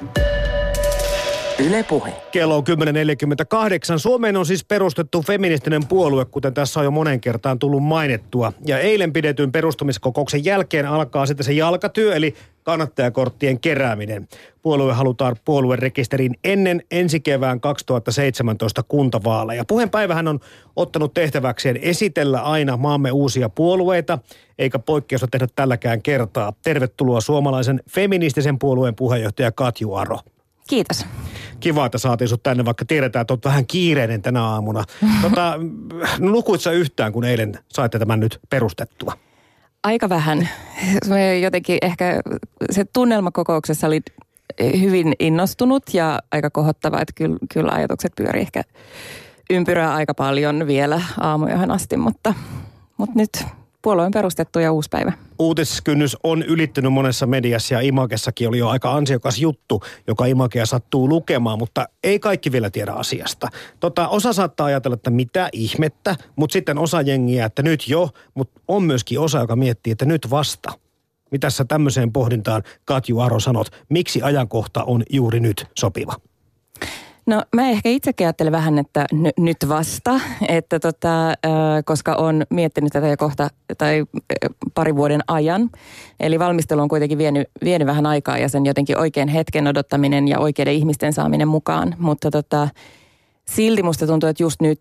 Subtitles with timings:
[0.00, 0.29] Bye.
[1.66, 2.12] Yle Puhe.
[2.32, 2.64] Kello on
[3.94, 3.98] 10.48.
[3.98, 8.52] Suomeen on siis perustettu feministinen puolue, kuten tässä on jo monen kertaan tullut mainittua.
[8.66, 14.28] Ja eilen pidetyn perustumiskokouksen jälkeen alkaa sitten se jalkatyö, eli kannattajakorttien kerääminen.
[14.62, 19.64] Puolue halutaan puoluerekisteriin ennen ensi kevään 2017 kuntavaaleja.
[19.64, 20.40] Puheenpäivähän on
[20.76, 24.18] ottanut tehtäväkseen esitellä aina maamme uusia puolueita,
[24.58, 26.52] eikä poikkeusta tehdä tälläkään kertaa.
[26.62, 30.18] Tervetuloa suomalaisen feministisen puolueen puheenjohtaja Katju Aro.
[30.70, 31.06] Kiitos.
[31.60, 34.84] Kiva, että saatiin sut tänne, vaikka tiedetään, että olet vähän kiireinen tänä aamuna.
[35.22, 35.54] Tota,
[36.18, 39.12] nukuit sä yhtään, kun eilen saitte tämän nyt perustettua?
[39.84, 40.48] Aika vähän.
[41.08, 42.20] Me jotenkin ehkä
[42.70, 44.00] se tunnelma kokouksessa oli
[44.80, 48.62] hyvin innostunut ja aika kohottava, että kyllä, kyllä ajatukset pyöri ehkä
[49.50, 52.34] ympyrää aika paljon vielä aamujahan asti, mutta,
[52.96, 53.44] mutta nyt
[53.82, 55.12] puolue on perustettu ja uusi päivä.
[55.38, 61.08] Uutiskynnys on ylittynyt monessa mediassa ja Imakessakin oli jo aika ansiokas juttu, joka Imakea sattuu
[61.08, 63.48] lukemaan, mutta ei kaikki vielä tiedä asiasta.
[63.80, 68.60] Tota, osa saattaa ajatella, että mitä ihmettä, mutta sitten osa jengiä, että nyt jo, mutta
[68.68, 70.72] on myöskin osa, joka miettii, että nyt vasta.
[71.30, 76.29] Mitä sä tämmöiseen pohdintaan, Katju Aro, sanot, miksi ajankohta on juuri nyt sopiva?
[77.30, 81.34] No mä ehkä itse ajattelen vähän, että n- nyt vasta, että tota, äh,
[81.84, 85.70] koska on miettinyt tätä jo kohta tai äh, pari vuoden ajan.
[86.20, 90.38] Eli valmistelu on kuitenkin vienyt, vienyt vähän aikaa ja sen jotenkin oikein hetken odottaminen ja
[90.38, 91.94] oikeiden ihmisten saaminen mukaan.
[91.98, 92.68] Mutta tota,
[93.50, 94.78] silti musta tuntuu, että just nyt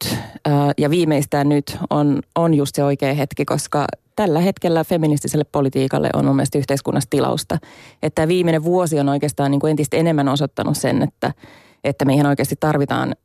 [0.48, 6.10] äh, ja viimeistään nyt on, on just se oikea hetki, koska tällä hetkellä feministiselle politiikalle
[6.14, 7.58] on mun mielestä yhteiskunnassa tilausta.
[8.04, 11.34] Että viimeinen vuosi on oikeastaan niin kuin entistä enemmän osoittanut sen, että–
[11.84, 13.16] että meihin oikeasti tarvitaan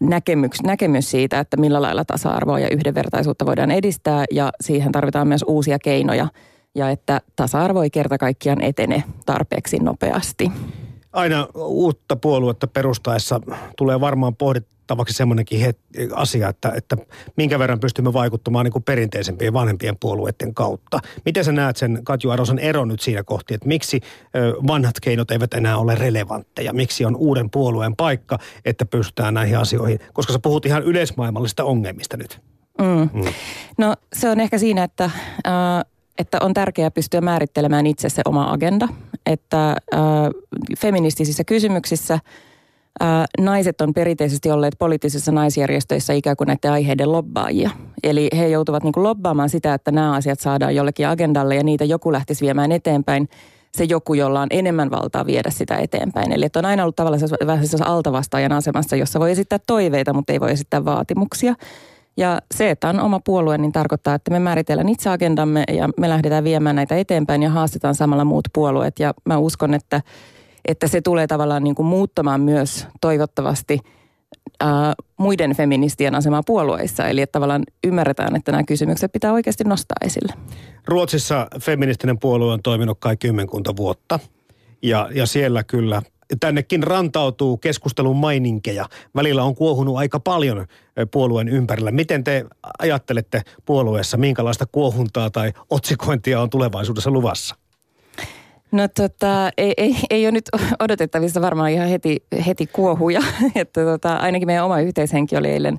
[0.00, 5.44] näkemys, näkemys siitä, että millä lailla tasa-arvoa ja yhdenvertaisuutta voidaan edistää ja siihen tarvitaan myös
[5.46, 6.28] uusia keinoja
[6.74, 10.52] ja että tasa-arvo ei kerta kaikkiaan etene tarpeeksi nopeasti.
[11.12, 13.40] Aina uutta puoluetta perustaessa
[13.76, 16.96] tulee varmaan pohdittu tavaksi semmoinenkin het- asia, että, että
[17.36, 21.00] minkä verran pystymme vaikuttamaan niin kuin perinteisempien vanhempien puolueiden kautta.
[21.24, 24.00] Miten sä näet sen Katju Arosan eron nyt siinä kohti, että miksi
[24.66, 26.72] vanhat keinot eivät enää ole relevantteja?
[26.72, 29.98] Miksi on uuden puolueen paikka, että pystytään näihin asioihin?
[30.12, 32.40] Koska sä puhut ihan yleismaailmallisista ongelmista nyt.
[32.78, 33.08] Mm.
[33.12, 33.32] Mm.
[33.78, 35.04] No se on ehkä siinä, että...
[35.04, 35.84] Äh,
[36.18, 38.88] että on tärkeää pystyä määrittelemään itse se oma agenda.
[39.26, 40.00] Että äh,
[40.78, 42.18] feministisissä kysymyksissä–
[43.40, 47.70] naiset on perinteisesti olleet poliittisissa naisjärjestöissä ikään kuin näiden aiheiden lobbaajia.
[48.02, 51.84] Eli he joutuvat niin kuin lobbaamaan sitä, että nämä asiat saadaan jollekin agendalle ja niitä
[51.84, 53.28] joku lähtisi viemään eteenpäin.
[53.74, 56.32] Se joku, jolla on enemmän valtaa viedä sitä eteenpäin.
[56.32, 60.40] Eli että on aina ollut tavallaan vähän altavastaajan asemassa, jossa voi esittää toiveita, mutta ei
[60.40, 61.54] voi esittää vaatimuksia.
[62.16, 66.08] Ja se, että on oma puolue, niin tarkoittaa, että me määritellään itse agendamme ja me
[66.08, 68.98] lähdetään viemään näitä eteenpäin ja haastetaan samalla muut puolueet.
[68.98, 70.02] Ja mä uskon, että
[70.66, 73.80] että se tulee tavallaan niin kuin muuttamaan myös toivottavasti
[74.60, 77.08] ää, muiden feministien asemaa puolueissa.
[77.08, 80.32] Eli että tavallaan ymmärretään, että nämä kysymykset pitää oikeasti nostaa esille.
[80.86, 84.18] Ruotsissa feministinen puolue on toiminut kai kymmenkunta vuotta.
[84.82, 86.02] Ja, ja siellä kyllä
[86.40, 88.86] tännekin rantautuu keskustelun maininkeja.
[89.14, 90.66] Välillä on kuohunut aika paljon
[91.10, 91.90] puolueen ympärillä.
[91.90, 92.44] Miten te
[92.78, 97.54] ajattelette puolueessa, minkälaista kuohuntaa tai otsikointia on tulevaisuudessa luvassa?
[98.76, 100.48] No tota, ei, ei, ei ole nyt
[100.84, 102.16] odotettavissa varmaan ihan heti,
[102.46, 103.20] heti kuohuja,
[103.54, 105.78] että tota, ainakin meidän oma yhteishenki oli eilen,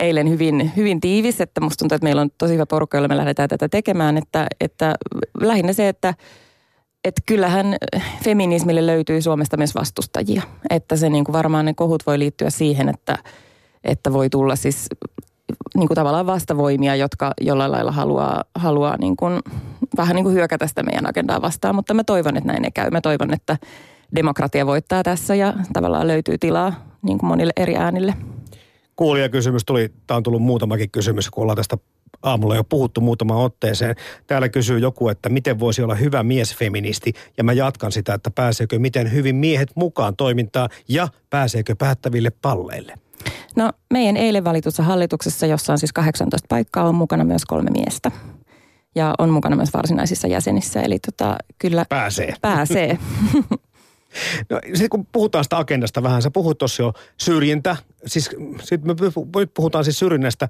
[0.00, 3.16] eilen hyvin, hyvin tiivis, että musta tuntuu, että meillä on tosi hyvä porukka, jolla me
[3.16, 4.94] lähdetään tätä tekemään, että, että
[5.40, 6.14] lähinnä se, että
[7.04, 7.76] että kyllähän
[8.24, 10.42] feminismille löytyy Suomesta myös vastustajia.
[10.70, 13.18] Että se niin kuin varmaan ne kohut voi liittyä siihen, että,
[13.84, 14.88] että voi tulla siis
[15.76, 19.40] niin kuin tavallaan vastavoimia, jotka jollain lailla haluaa, haluaa niin kuin,
[19.96, 21.74] vähän niin kuin hyökätä sitä meidän agendaa vastaan.
[21.74, 22.90] Mutta mä toivon, että näin ei käy.
[22.90, 23.56] Mä toivon, että
[24.16, 26.72] demokratia voittaa tässä ja tavallaan löytyy tilaa
[27.02, 28.14] niin kuin monille eri äänille.
[28.96, 31.76] Kuulijakysymys tuli, tämä on tullut muutamakin kysymys, kun ollaan tästä
[32.22, 33.94] aamulla jo puhuttu muutamaan otteeseen.
[34.26, 38.78] Täällä kysyy joku, että miten voisi olla hyvä miesfeministi, ja mä jatkan sitä, että pääseekö
[38.78, 42.94] miten hyvin miehet mukaan toimintaan ja pääseekö päättäville palleille.
[43.56, 48.10] No meidän eilen valitussa hallituksessa, jossa on siis 18 paikkaa, on mukana myös kolme miestä.
[48.94, 51.84] Ja on mukana myös varsinaisissa jäsenissä, eli tota, kyllä...
[51.88, 52.34] Pääsee.
[52.40, 52.98] Pääsee.
[54.50, 57.76] No, sitten kun puhutaan sitä agendasta vähän, sä puhut tuossa jo syrjintä,
[58.06, 58.30] siis
[58.62, 58.94] sit me
[59.54, 60.48] puhutaan siis syrjinnästä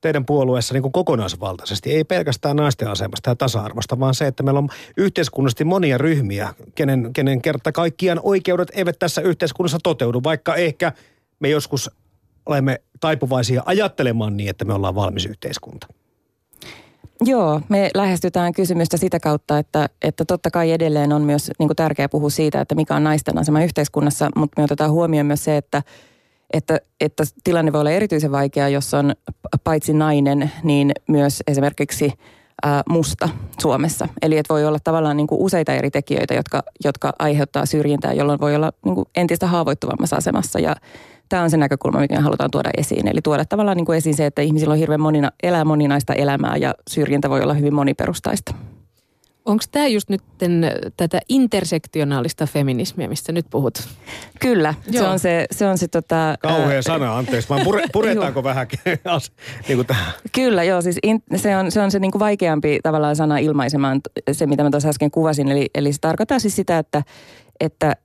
[0.00, 4.58] teidän puolueessa niin kuin kokonaisvaltaisesti, ei pelkästään naisten asemasta ja tasa-arvosta, vaan se, että meillä
[4.58, 10.92] on yhteiskunnallisesti monia ryhmiä, kenen, kenen kerta kaikkiaan oikeudet eivät tässä yhteiskunnassa toteudu, vaikka ehkä
[11.40, 11.90] me joskus
[12.46, 15.86] olemme taipuvaisia ajattelemaan niin, että me ollaan valmis yhteiskunta?
[17.24, 21.76] Joo, me lähestytään kysymystä sitä kautta, että, että totta kai edelleen on myös niin kuin
[21.76, 25.56] tärkeää puhua siitä, että mikä on naisten asema yhteiskunnassa, mutta me otetaan huomioon myös se,
[25.56, 25.82] että,
[26.52, 29.12] että, että tilanne voi olla erityisen vaikea, jos on
[29.64, 32.12] paitsi nainen, niin myös esimerkiksi
[32.62, 33.28] ää, musta
[33.60, 34.08] Suomessa.
[34.22, 38.40] Eli että voi olla tavallaan niin kuin useita eri tekijöitä, jotka, jotka aiheuttaa syrjintää, jolloin
[38.40, 40.76] voi olla niin kuin entistä haavoittuvammassa asemassa ja
[41.32, 43.08] tämä on se näkökulma, mikä me halutaan tuoda esiin.
[43.08, 46.56] Eli tuoda tavallaan niin kuin esiin se, että ihmisillä on hirveän monina, elää moninaista elämää
[46.56, 48.54] ja syrjintä voi olla hyvin moniperustaista.
[49.44, 50.22] Onko tämä just nyt
[50.96, 53.88] tätä intersektionaalista feminismiä, mistä nyt puhut?
[54.40, 58.44] Kyllä, se on se, se, on se tota, Kauhea ää, sana, anteeksi, vaan pure, puretaanko
[58.44, 58.66] vähän
[59.68, 60.12] niin kuin tähän?
[60.32, 64.00] Kyllä, joo, siis in, se on se, on se niin kuin vaikeampi tavallaan sana ilmaisemaan
[64.32, 65.50] se, mitä mä tuossa äsken kuvasin.
[65.50, 67.02] Eli, eli se tarkoittaa siis sitä, että,
[67.60, 67.96] että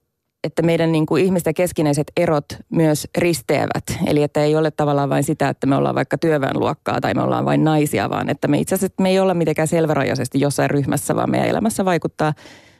[0.43, 3.83] että meidän niin kuin ihmisten keskinäiset erot myös risteävät.
[4.05, 7.45] Eli että ei ole tavallaan vain sitä, että me ollaan vaikka työväenluokkaa tai me ollaan
[7.45, 11.31] vain naisia, vaan että me itse asiassa me ei olla mitenkään selvärajaisesti jossain ryhmässä, vaan
[11.31, 12.33] meidän elämässä vaikuttaa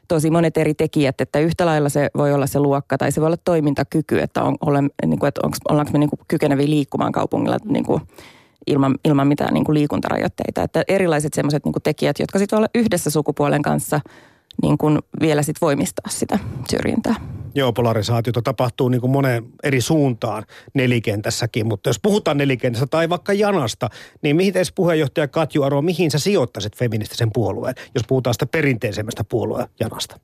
[0.08, 3.28] tosi monet eri tekijät, että yhtä lailla se voi olla se luokka tai se voi
[3.28, 7.12] olla toimintakyky, että, on, ole, niin kuin, että onko, ollaanko me niin kuin kykeneviä liikkumaan
[7.12, 8.02] kaupungilla niin kuin,
[8.68, 10.64] ilman, ilman mitään niin kuin liikuntarajoitteita.
[10.64, 14.00] Että erilaiset sellaiset niin tekijät, jotka sitten voi olla yhdessä sukupuolen kanssa
[14.62, 16.40] niin kuin vielä sit voimistaa sitä
[16.70, 17.16] syrjintää.
[17.56, 20.44] Joo, polarisaatiota tapahtuu niin kuin moneen eri suuntaan
[20.74, 23.90] nelikentässäkin, mutta jos puhutaan nelikentästä tai vaikka janasta,
[24.22, 29.24] niin mihin teistä puheenjohtaja Katju Aro, mihin sä sijoittaisit feministisen puolueen, jos puhutaan sitä perinteisemmästä
[29.24, 30.20] puolueen janasta?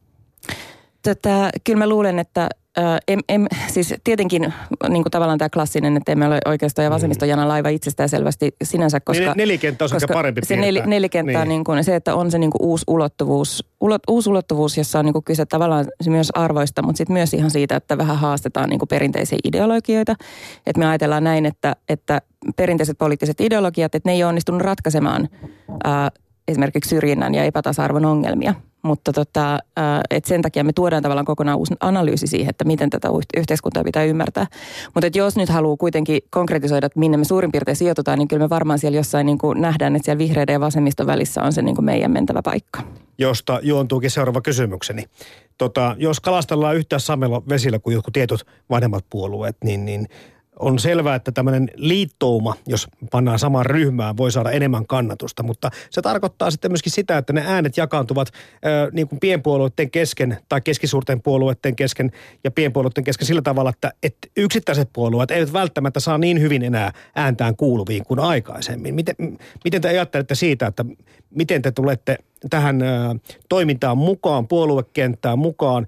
[1.02, 4.54] Tätä, kyllä mä luulen, että Ö, em, em, siis tietenkin
[4.90, 9.00] niin kuin tavallaan tämä klassinen, että emme ole oikeisto- ja vasemmistojana laiva itsestään selvästi sinänsä,
[9.00, 9.34] koska...
[9.36, 11.50] Nelikenttä on koska parempi se nel, nelikenttä niin.
[11.50, 15.06] niin kuin, se, että on se niin kuin uusi ulottuvuus, ulot, uusi ulottuvuus, jossa on
[15.06, 18.80] niin kuin kyse tavallaan myös arvoista, mutta sitten myös ihan siitä, että vähän haastetaan niin
[18.80, 20.16] kuin perinteisiä ideologioita.
[20.68, 22.22] Että me ajatellaan näin, että, että
[22.56, 25.30] perinteiset poliittiset ideologiat, että ne ei ole onnistunut ratkaisemaan
[25.84, 26.12] ää,
[26.48, 29.60] esimerkiksi syrjinnän ja epätasa-arvon ongelmia– mutta tota,
[30.10, 34.04] et sen takia me tuodaan tavallaan kokonaan uusi analyysi siihen, että miten tätä yhteiskuntaa pitää
[34.04, 34.48] ymmärtää.
[34.94, 38.50] Mutta jos nyt haluaa kuitenkin konkretisoida, että minne me suurin piirtein sijoitutaan, niin kyllä me
[38.50, 41.76] varmaan siellä jossain niin kuin nähdään, että siellä vihreiden ja vasemmiston välissä on se niin
[41.76, 42.84] kuin meidän mentävä paikka.
[43.18, 45.04] Josta juontuukin seuraava kysymykseni.
[45.58, 50.08] Tota, jos kalastellaan yhtään samalla vesillä kuin jotkut tietyt vanhemmat puolueet, niin, niin
[50.60, 56.02] on selvää, että tämmöinen liittouma, jos pannaan samaan ryhmään, voi saada enemmän kannatusta, mutta se
[56.02, 58.28] tarkoittaa sitten myöskin sitä, että ne äänet jakaantuvat
[58.66, 62.12] ö, niin kuin pienpuolueiden kesken tai keskisuurten puolueiden kesken
[62.44, 66.92] ja pienpuolueiden kesken sillä tavalla, että, että yksittäiset puolueet eivät välttämättä saa niin hyvin enää
[67.16, 68.96] ääntään kuuluviin kuin aikaisemmin.
[68.96, 69.16] Miten,
[69.64, 70.86] miten te ajattelette siitä, että
[71.30, 72.18] miten te tulette
[72.50, 72.86] tähän ö,
[73.50, 75.88] toimintaan mukaan, puoluekenttään mukaan,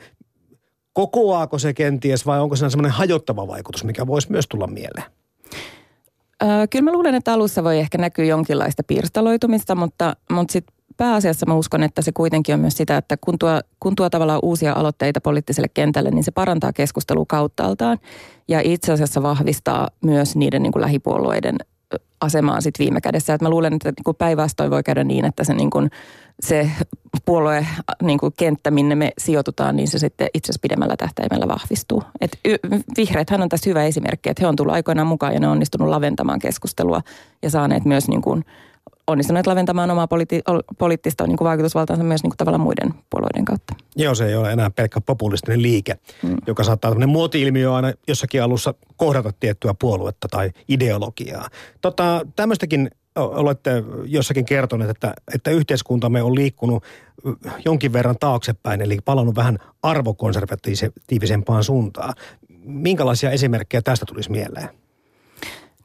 [0.95, 5.05] Kokoaako se kenties vai onko se semmoinen hajottava vaikutus, mikä voisi myös tulla mieleen?
[6.43, 11.45] Öö, kyllä mä luulen, että alussa voi ehkä näkyä jonkinlaista pirstaloitumista, mutta, mutta sitten pääasiassa
[11.45, 14.73] mä uskon, että se kuitenkin on myös sitä, että kun tuo, kun tuo tavallaan uusia
[14.73, 17.97] aloitteita poliittiselle kentälle, niin se parantaa keskustelua kauttaaltaan
[18.47, 21.55] ja itse asiassa vahvistaa myös niiden niin kuin lähipuolueiden
[22.21, 23.33] asemaan sitten viime kädessä.
[23.33, 25.91] Et mä luulen, että niin päinvastoin voi käydä niin, että se, niin kuin,
[26.39, 26.71] se
[27.25, 27.67] puolue
[28.03, 32.03] niin kuin kenttä, minne me sijoitutaan, niin se sitten itse asiassa pidemmällä tähtäimellä vahvistuu.
[32.21, 32.39] Et
[32.97, 35.89] vihreäthän on tässä hyvä esimerkki, että he on tullut aikoinaan mukaan ja ne on onnistunut
[35.89, 37.01] laventamaan keskustelua
[37.41, 38.45] ja saaneet myös niin kuin
[39.07, 43.75] onnistuneet laventamaan omaa politi- poliittista niin kuin vaikutusvaltaansa myös niin kuin tavallaan muiden puolueiden kautta.
[43.95, 46.37] Joo, se ei ole enää pelkkä populistinen liike, mm.
[46.47, 51.49] joka saattaa tämmöinen muoti-ilmiö aina jossakin alussa kohdata tiettyä puoluetta tai ideologiaa.
[51.81, 56.83] Tota, tämmöistäkin olette jossakin kertoneet, että, että yhteiskuntamme on liikkunut
[57.65, 62.13] jonkin verran taaksepäin, eli palannut vähän arvokonservatiivisempaan suuntaan.
[62.63, 64.69] Minkälaisia esimerkkejä tästä tulisi mieleen?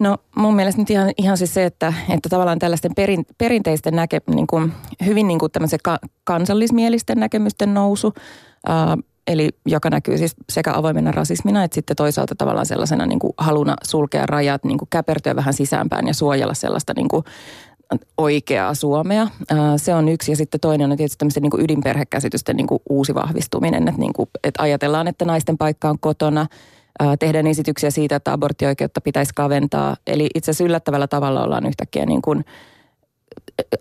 [0.00, 4.20] No mun mielestä nyt ihan, ihan siis se, että, että tavallaan tällaisten perin, perinteisten näke,
[4.34, 4.72] niin kuin,
[5.04, 5.50] hyvin niin kuin
[5.82, 8.14] ka, kansallismielisten näkemysten nousu,
[8.66, 13.32] ää, eli joka näkyy siis sekä avoimena rasismina että sitten toisaalta tavallaan sellaisena niin kuin
[13.38, 17.24] haluna sulkea rajat, niin kuin käpertyä vähän sisäänpäin ja suojella sellaista niin kuin
[18.18, 19.26] oikeaa Suomea.
[19.76, 20.32] Se on yksi.
[20.32, 24.62] Ja sitten toinen on tietysti tämmöisten niin ydinperhekäsitysten niin uusi vahvistuminen, että, niin kuin, että
[24.62, 26.46] ajatellaan, että naisten paikka on kotona–
[27.18, 29.96] tehdään esityksiä siitä, että aborttioikeutta pitäisi kaventaa.
[30.06, 32.44] Eli itse asiassa yllättävällä tavalla ollaan yhtäkkiä niin kuin,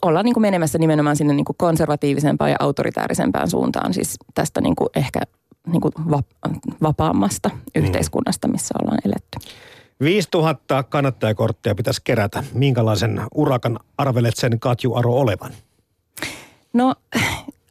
[0.01, 3.93] ollaan niin kuin menemässä nimenomaan sinne niin kuin konservatiivisempaan ja autoritäärisempään suuntaan.
[3.93, 5.19] Siis tästä niin kuin ehkä
[5.67, 5.93] niin kuin
[6.81, 7.59] vapaammasta mm.
[7.75, 9.39] yhteiskunnasta, missä ollaan eletty.
[10.01, 12.43] 5000 kannattajakortteja pitäisi kerätä.
[12.53, 15.51] Minkälaisen urakan arvelet sen Katju Aro olevan?
[16.73, 16.95] No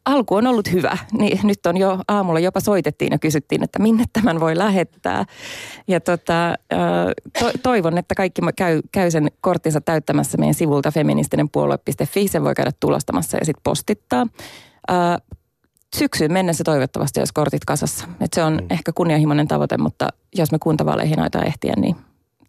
[0.09, 0.99] alku on ollut hyvä.
[1.13, 5.25] Niin nyt on jo aamulla jopa soitettiin ja kysyttiin, että minne tämän voi lähettää.
[5.89, 6.55] Ja tota,
[7.39, 12.29] to, toivon, että kaikki käy, käy sen korttinsa täyttämässä meidän sivulta feministinenpuolue.fi.
[12.29, 14.27] Sen voi käydä tulostamassa ja sitten postittaa.
[15.97, 18.09] Syksyyn mennessä toivottavasti olisi kortit kasassa.
[18.21, 18.67] Et se on mm.
[18.71, 21.97] ehkä kunnianhimoinen tavoite, mutta jos me kuntavaaleihin aitaan ehtiä, niin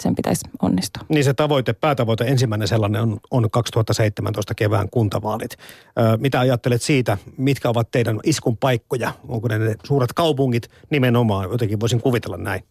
[0.03, 1.03] sen pitäisi onnistua.
[1.09, 5.51] Niin se tavoite, päätavoite, ensimmäinen sellainen on, on 2017 kevään kuntavaalit.
[5.51, 9.11] Ö, mitä ajattelet siitä, mitkä ovat teidän iskun paikkoja?
[9.27, 11.51] Onko ne, ne suuret kaupungit nimenomaan?
[11.51, 12.63] Jotenkin voisin kuvitella näin.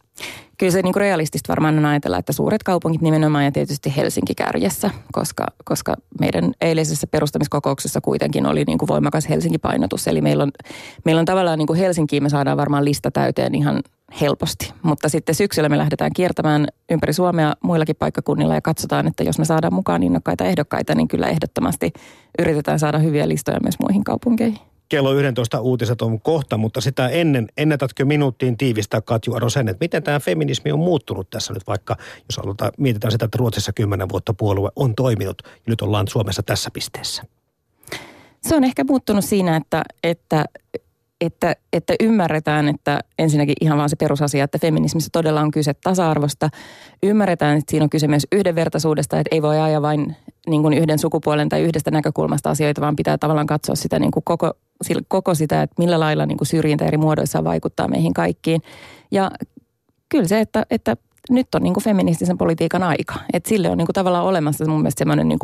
[0.57, 4.35] Kyllä se niin kuin realistista varmaan on ajatella, että suuret kaupungit nimenomaan ja tietysti Helsinki
[4.35, 10.07] kärjessä, koska, koska meidän eilisessä perustamiskokouksessa kuitenkin oli niin kuin voimakas Helsinki-painotus.
[10.07, 10.51] Eli meillä on,
[11.05, 13.81] meillä on tavallaan niin kuin Helsinkiin me saadaan varmaan lista täyteen ihan
[14.21, 14.73] helposti.
[14.81, 19.45] Mutta sitten syksyllä me lähdetään kiertämään ympäri Suomea muillakin paikkakunnilla ja katsotaan, että jos me
[19.45, 21.93] saadaan mukaan innokkaita ehdokkaita, niin kyllä ehdottomasti
[22.39, 24.59] yritetään saada hyviä listoja myös muihin kaupunkeihin.
[24.89, 29.83] Kello 11 uutiset on kohta, mutta sitä ennen, ennätätkö minuuttiin tiivistää Katju Aro sen, että
[29.83, 31.95] miten tämä feminismi on muuttunut tässä nyt vaikka,
[32.29, 36.43] jos aloitetaan, mietitään sitä, että Ruotsissa kymmenen vuotta puolue on toiminut ja nyt ollaan Suomessa
[36.43, 37.23] tässä pisteessä.
[38.41, 40.45] Se on ehkä muuttunut siinä, että, että
[41.21, 46.49] että, että ymmärretään, että ensinnäkin ihan vaan se perusasia, että feminismissä todella on kyse tasa-arvosta.
[47.03, 50.15] Ymmärretään, että siinä on kyse myös yhdenvertaisuudesta, että ei voi ajaa vain
[50.47, 54.23] niin kuin yhden sukupuolen tai yhdestä näkökulmasta asioita, vaan pitää tavallaan katsoa sitä niin kuin
[54.23, 54.53] koko,
[55.07, 58.61] koko sitä, että millä lailla niin kuin syrjintä eri muodoissa vaikuttaa meihin kaikkiin.
[59.11, 59.31] Ja
[60.09, 60.97] kyllä se, että, että
[61.29, 63.15] nyt on niin kuin feministisen politiikan aika.
[63.33, 65.39] että sille on niin kuin tavallaan olemassa mun mielestä semmoinen niin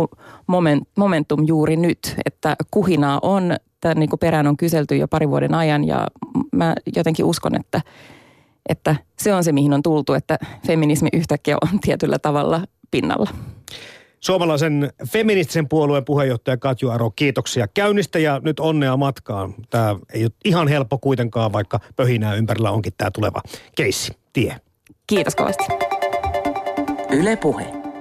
[0.48, 5.30] moment, momentum juuri nyt, että kuhinaa on, tämän niin kuin perään on kyselty jo pari
[5.30, 6.08] vuoden ajan ja
[6.52, 7.82] mä jotenkin uskon, että,
[8.70, 10.38] että se on se, mihin on tultu, että
[10.68, 12.62] feminismi yhtäkkiä on tietyllä tavalla
[12.92, 13.30] pinnalla.
[14.20, 19.54] Suomalaisen feministisen puolueen puheenjohtaja Katju Aro, kiitoksia käynnistä ja nyt onnea matkaan.
[19.70, 23.42] Tämä ei ole ihan helppo kuitenkaan, vaikka pöhinää ympärillä onkin tämä tuleva
[23.76, 24.56] keissi, tie.
[25.08, 25.64] Kiitos kovasti.
[27.12, 27.85] Yle Puhe.